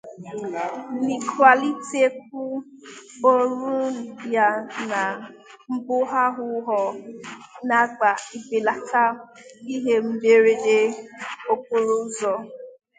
[1.05, 2.43] N'ịkwalitekwu
[3.31, 3.61] ọrụ
[4.33, 4.47] ya
[4.89, 5.01] na
[5.73, 6.45] mbọ ahụ
[6.79, 6.81] ọ
[7.67, 9.03] na-agba ibelata
[9.73, 10.79] ihe mberede
[11.53, 12.33] okporo ụzọ